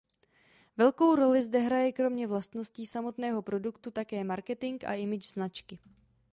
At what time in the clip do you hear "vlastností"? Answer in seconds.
2.27-2.87